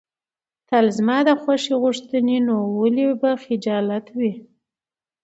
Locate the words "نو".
2.47-2.55